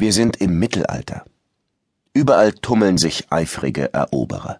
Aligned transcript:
Wir 0.00 0.14
sind 0.14 0.40
im 0.40 0.58
Mittelalter. 0.58 1.26
Überall 2.14 2.54
tummeln 2.54 2.96
sich 2.96 3.26
eifrige 3.28 3.92
Eroberer. 3.92 4.58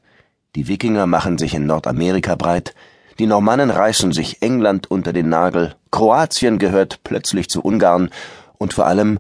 Die 0.55 0.69
Wikinger 0.69 1.07
machen 1.07 1.39
sich 1.39 1.55
in 1.55 1.65
Nordamerika 1.65 2.35
breit, 2.35 2.75
die 3.19 3.27
Normannen 3.27 3.71
reißen 3.71 4.13
sich 4.13 4.43
England 4.43 4.91
unter 4.91 5.15
den 5.15 5.31
Nagel, 5.31 5.77
Kroatien 5.91 6.59
gehört 6.59 7.01
plötzlich 7.05 7.49
zu 7.49 7.63
Ungarn 7.63 8.11
und 8.59 8.75
vor 8.75 8.85
allem 8.87 9.19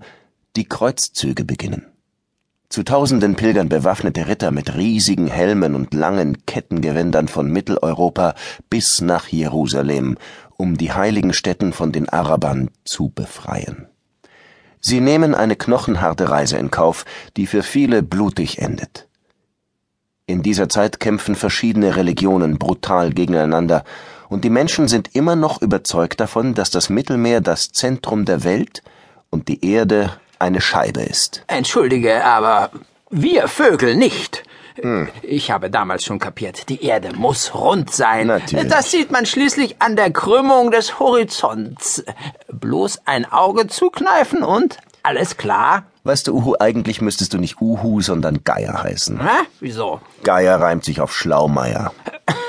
die 0.56 0.66
Kreuzzüge 0.66 1.46
beginnen. 1.46 1.86
Zu 2.68 2.82
tausenden 2.82 3.34
pilgern 3.34 3.70
bewaffnete 3.70 4.28
Ritter 4.28 4.50
mit 4.50 4.76
riesigen 4.76 5.26
Helmen 5.26 5.74
und 5.74 5.94
langen 5.94 6.44
Kettengewändern 6.44 7.28
von 7.28 7.50
Mitteleuropa 7.50 8.34
bis 8.68 9.00
nach 9.00 9.28
Jerusalem, 9.28 10.18
um 10.58 10.76
die 10.76 10.92
heiligen 10.92 11.32
Stätten 11.32 11.72
von 11.72 11.92
den 11.92 12.10
Arabern 12.10 12.68
zu 12.84 13.08
befreien. 13.08 13.86
Sie 14.80 15.00
nehmen 15.00 15.34
eine 15.34 15.56
knochenharte 15.56 16.30
Reise 16.30 16.56
in 16.56 16.70
Kauf, 16.70 17.04
die 17.36 17.46
für 17.46 17.62
viele 17.62 18.02
blutig 18.02 18.58
endet. 18.58 19.06
In 20.26 20.42
dieser 20.42 20.68
Zeit 20.68 21.00
kämpfen 21.00 21.34
verschiedene 21.34 21.96
Religionen 21.96 22.58
brutal 22.58 23.12
gegeneinander, 23.12 23.84
und 24.28 24.44
die 24.44 24.50
Menschen 24.50 24.86
sind 24.86 25.14
immer 25.16 25.34
noch 25.34 25.60
überzeugt 25.60 26.20
davon, 26.20 26.54
dass 26.54 26.70
das 26.70 26.88
Mittelmeer 26.88 27.40
das 27.40 27.72
Zentrum 27.72 28.24
der 28.24 28.44
Welt 28.44 28.84
und 29.28 29.48
die 29.48 29.68
Erde 29.68 30.12
eine 30.38 30.60
Scheibe 30.60 31.00
ist. 31.00 31.42
Entschuldige, 31.48 32.24
aber 32.24 32.70
wir 33.10 33.48
Vögel 33.48 33.96
nicht. 33.96 34.44
Hm. 34.82 35.08
Ich 35.22 35.50
habe 35.50 35.70
damals 35.70 36.04
schon 36.04 36.18
kapiert, 36.18 36.68
die 36.68 36.84
Erde 36.84 37.14
muss 37.14 37.54
rund 37.54 37.92
sein. 37.92 38.28
Natürlich. 38.28 38.68
Das 38.68 38.90
sieht 38.90 39.10
man 39.10 39.26
schließlich 39.26 39.76
an 39.80 39.96
der 39.96 40.10
Krümmung 40.10 40.70
des 40.70 40.98
Horizonts. 40.98 42.04
Bloß 42.50 43.02
ein 43.04 43.30
Auge 43.30 43.66
zukneifen 43.66 44.42
und 44.42 44.78
alles 45.02 45.36
klar. 45.36 45.84
Weißt 46.04 46.26
du, 46.26 46.34
Uhu, 46.34 46.54
eigentlich 46.58 47.00
müsstest 47.00 47.34
du 47.34 47.38
nicht 47.38 47.60
Uhu, 47.60 48.00
sondern 48.00 48.42
Geier 48.44 48.82
heißen. 48.82 49.20
Hä? 49.20 49.46
Wieso? 49.60 50.00
Geier 50.24 50.60
reimt 50.60 50.84
sich 50.84 51.00
auf 51.00 51.14
Schlaumeier. 51.14 51.92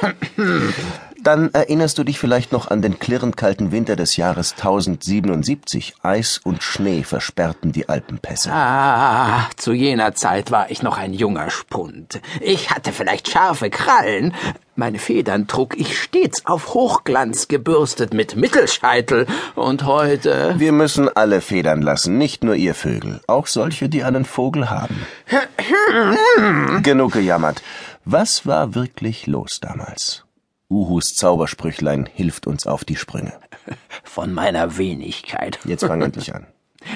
Dann 1.23 1.53
erinnerst 1.53 1.99
du 1.99 2.03
dich 2.03 2.17
vielleicht 2.17 2.51
noch 2.51 2.69
an 2.71 2.81
den 2.81 2.97
klirrend 2.97 3.37
kalten 3.37 3.71
Winter 3.71 3.95
des 3.95 4.17
Jahres 4.17 4.53
1077. 4.53 5.93
Eis 6.01 6.39
und 6.43 6.63
Schnee 6.63 7.03
versperrten 7.03 7.71
die 7.71 7.87
Alpenpässe. 7.89 8.51
Ah, 8.51 9.47
zu 9.55 9.71
jener 9.71 10.15
Zeit 10.15 10.49
war 10.49 10.71
ich 10.71 10.81
noch 10.81 10.97
ein 10.97 11.13
junger 11.13 11.51
Spund. 11.51 12.21
Ich 12.39 12.71
hatte 12.71 12.91
vielleicht 12.91 13.29
scharfe 13.29 13.69
Krallen. 13.69 14.33
Meine 14.75 14.97
Federn 14.97 15.47
trug 15.47 15.77
ich 15.79 16.01
stets 16.01 16.47
auf 16.47 16.73
Hochglanz 16.73 17.47
gebürstet 17.47 18.15
mit 18.15 18.35
Mittelscheitel. 18.35 19.27
Und 19.53 19.85
heute. 19.85 20.55
Wir 20.57 20.71
müssen 20.71 21.07
alle 21.07 21.41
Federn 21.41 21.83
lassen, 21.83 22.17
nicht 22.17 22.43
nur 22.43 22.55
ihr 22.55 22.73
Vögel. 22.73 23.21
Auch 23.27 23.45
solche, 23.45 23.89
die 23.89 24.03
einen 24.03 24.25
Vogel 24.25 24.71
haben. 24.71 25.05
Genug 26.81 27.11
gejammert. 27.11 27.61
Was 28.05 28.47
war 28.47 28.73
wirklich 28.73 29.27
los 29.27 29.59
damals? 29.59 30.23
Uhus 30.71 31.15
Zaubersprüchlein 31.15 32.09
hilft 32.11 32.47
uns 32.47 32.65
auf 32.65 32.85
die 32.85 32.95
Sprünge. 32.95 33.33
Von 34.03 34.33
meiner 34.33 34.77
Wenigkeit. 34.77 35.59
Jetzt 35.65 35.85
fang 35.85 36.01
endlich 36.01 36.33
an. 36.33 36.47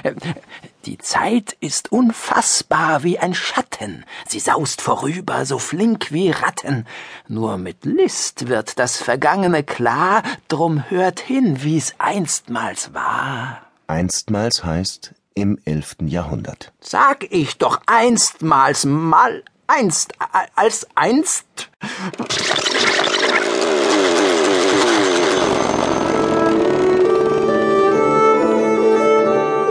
Die 0.85 0.97
Zeit 0.97 1.57
ist 1.59 1.91
unfassbar 1.91 3.03
wie 3.03 3.19
ein 3.19 3.33
Schatten, 3.35 4.05
sie 4.27 4.39
saust 4.39 4.81
vorüber, 4.81 5.45
so 5.45 5.59
flink 5.59 6.11
wie 6.11 6.31
Ratten. 6.31 6.85
Nur 7.27 7.57
mit 7.57 7.85
List 7.85 8.47
wird 8.47 8.79
das 8.79 8.97
Vergangene 8.97 9.63
klar, 9.63 10.23
drum 10.47 10.89
hört 10.89 11.19
hin, 11.19 11.57
wie's 11.61 11.93
einstmals 11.99 12.93
war. 12.93 13.61
Einstmals 13.87 14.63
heißt 14.63 15.13
im 15.35 15.59
elften 15.65 16.07
Jahrhundert. 16.07 16.71
Sag 16.79 17.31
ich 17.31 17.57
doch 17.57 17.81
einstmals 17.85 18.85
mal 18.85 19.43
einst 19.67 20.13
als 20.55 20.87
einst. 20.95 21.69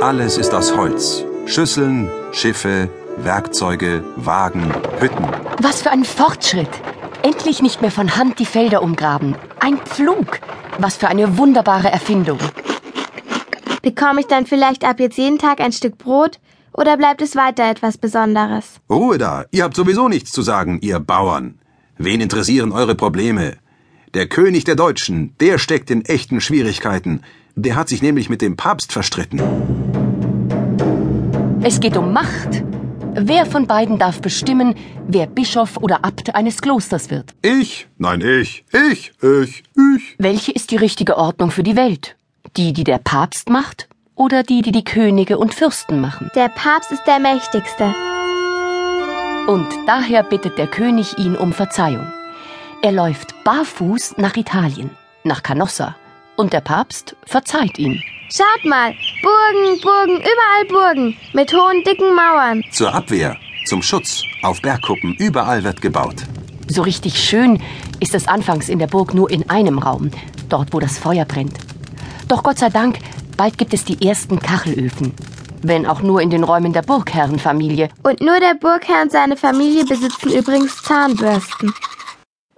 Alles 0.05 0.37
ist 0.37 0.53
aus 0.53 0.77
Holz. 0.77 1.25
Schüsseln, 1.47 2.11
Schiffe, 2.31 2.91
Werkzeuge, 3.17 4.05
Wagen, 4.17 4.71
Hütten. 5.01 5.27
Was 5.63 5.81
für 5.81 5.91
ein 5.91 6.05
Fortschritt! 6.05 6.69
Endlich 7.23 7.63
nicht 7.63 7.81
mehr 7.81 7.91
von 7.91 8.15
Hand 8.15 8.39
die 8.39 8.45
Felder 8.45 8.83
umgraben. 8.83 9.35
Ein 9.61 9.79
Pflug! 9.79 10.41
Was 10.77 10.99
für 10.99 11.09
eine 11.09 11.39
wunderbare 11.39 11.91
Erfindung. 11.91 12.39
Bekomme 13.81 14.21
ich 14.21 14.27
dann 14.27 14.45
vielleicht 14.45 14.85
ab 14.85 15.01
jetzt 15.01 15.17
jeden 15.17 15.39
Tag 15.39 15.61
ein 15.61 15.73
Stück 15.73 15.97
Brot? 15.97 16.39
Oder 16.75 16.99
bleibt 16.99 17.23
es 17.23 17.35
weiter 17.35 17.71
etwas 17.71 17.97
Besonderes? 17.97 18.81
Ruhe 18.91 19.17
da! 19.17 19.47
Ihr 19.53 19.65
habt 19.65 19.75
sowieso 19.75 20.11
nichts 20.11 20.33
zu 20.33 20.43
sagen, 20.43 20.81
ihr 20.83 21.01
Bauern. 21.01 21.59
Wen 21.97 22.21
interessieren 22.21 22.73
eure 22.73 22.95
Probleme? 22.95 23.57
Der 24.13 24.27
König 24.27 24.65
der 24.65 24.77
Deutschen, 24.77 25.35
der 25.41 25.57
steckt 25.57 25.91
in 25.91 26.05
echten 26.05 26.43
Schwierigkeiten. 26.43 27.23
Der 27.57 27.75
hat 27.75 27.89
sich 27.89 28.03
nämlich 28.03 28.29
mit 28.29 28.43
dem 28.43 28.57
Papst 28.57 28.93
verstritten. 28.93 29.41
Es 31.67 31.81
geht 31.81 31.97
um 31.97 32.13
Macht. 32.13 32.63
Wer 33.15 33.47
von 33.47 33.67
beiden 33.67 33.99
darf 33.99 34.21
bestimmen, 34.21 34.75
wer 35.09 35.27
Bischof 35.27 35.79
oder 35.79 36.05
Abt 36.05 36.35
eines 36.35 36.61
Klosters 36.61 37.11
wird? 37.11 37.33
Ich? 37.41 37.89
Nein, 37.97 38.21
ich. 38.21 38.67
Ich, 38.71 39.13
ich, 39.23 39.63
ich. 39.75 40.15
Welche 40.19 40.53
ist 40.53 40.73
die 40.73 40.77
richtige 40.77 41.17
Ordnung 41.17 41.51
für 41.51 41.63
die 41.63 41.75
Welt? 41.75 42.17
Die, 42.59 42.75
die 42.75 42.85
der 42.85 42.99
Papst 42.99 43.49
macht? 43.49 43.89
Oder 44.15 44.43
die, 44.43 44.61
die 44.61 44.73
die 44.73 44.85
Könige 44.85 45.39
und 45.39 45.55
Fürsten 45.55 46.03
machen? 46.03 46.31
Der 46.35 46.51
Papst 46.51 46.93
ist 46.93 47.07
der 47.07 47.19
Mächtigste. 47.19 47.95
Und 49.47 49.69
daher 49.87 50.23
bittet 50.23 50.59
der 50.59 50.67
König 50.67 51.17
ihn 51.17 51.35
um 51.35 51.55
Verzeihung. 51.55 52.13
Er 52.83 52.93
läuft 52.93 53.43
barfuß 53.43 54.19
nach 54.19 54.37
Italien, 54.37 54.91
nach 55.25 55.43
Canossa, 55.43 55.97
und 56.37 56.53
der 56.53 56.61
Papst 56.61 57.17
verzeiht 57.25 57.79
ihm. 57.79 58.03
Schaut 58.31 58.65
mal, 58.67 58.93
Burgen, 59.25 59.81
Burgen, 59.81 60.17
überall 60.19 60.65
Burgen, 60.69 61.17
mit 61.33 61.51
hohen, 61.55 61.83
dicken 61.83 62.15
Mauern. 62.15 62.63
Zur 62.71 62.95
Abwehr, 62.95 63.39
zum 63.65 63.83
Schutz, 63.83 64.23
auf 64.43 64.61
Bergkuppen, 64.61 65.15
überall 65.15 65.65
wird 65.65 65.81
gebaut. 65.81 66.17
So 66.69 66.83
richtig 66.83 67.19
schön 67.19 67.63
ist 68.01 68.15
es 68.15 68.29
anfangs 68.29 68.69
in 68.69 68.79
der 68.79 68.87
Burg 68.87 69.15
nur 69.15 69.31
in 69.31 69.49
einem 69.49 69.79
Raum, 69.79 70.11
dort 70.51 70.75
wo 70.75 70.79
das 70.79 70.99
Feuer 70.99 71.25
brennt. 71.25 71.57
Doch 72.29 72.43
Gott 72.43 72.59
sei 72.59 72.69
Dank, 72.69 72.99
bald 73.39 73.57
gibt 73.57 73.73
es 73.73 73.87
die 73.87 74.07
ersten 74.07 74.41
Kachelöfen. 74.41 75.15
Wenn 75.63 75.87
auch 75.87 76.03
nur 76.03 76.21
in 76.21 76.29
den 76.29 76.45
Räumen 76.45 76.75
der 76.75 76.83
Burgherrenfamilie. 76.83 77.89
Und 78.03 78.21
nur 78.21 78.39
der 78.41 78.57
Burgherr 78.61 79.05
und 79.05 79.11
seine 79.11 79.39
Familie 79.39 79.87
besitzen 79.87 80.33
übrigens 80.33 80.83
Zahnbürsten. 80.83 81.73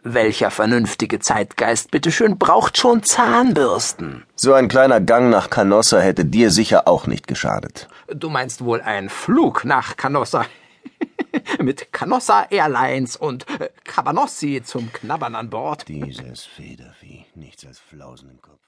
Welcher 0.09 0.53
vernünftige 0.53 1.19
Zeitgeist, 1.19 1.91
bitteschön, 1.91 2.39
braucht 2.39 2.78
schon 2.78 3.03
Zahnbürsten? 3.03 4.25
So 4.37 4.53
ein 4.53 4.69
kleiner 4.69 5.00
Gang 5.00 5.31
nach 5.31 5.50
Canossa 5.50 5.99
hätte 5.99 6.25
dir 6.25 6.53
sicher 6.53 6.87
auch 6.87 7.09
nicht 7.09 7.27
geschadet. 7.27 7.89
Du 8.15 8.31
meinst 8.31 8.65
wohl 8.65 8.81
ein 8.81 9.09
Flug 9.09 9.65
nach 9.65 9.97
Canossa? 9.97 10.47
Mit 11.61 11.93
Canossa 11.93 12.47
Airlines 12.50 13.16
und 13.16 13.47
Cabanossi 13.83 14.62
zum 14.65 14.93
Knabbern 14.93 15.34
an 15.34 15.50
Bord. 15.50 15.89
Dieses 15.89 16.45
Federvieh, 16.45 17.27
nichts 17.34 17.66
als 17.66 17.81
Flausen 17.81 18.31
im 18.31 18.41
Kopf. 18.41 18.61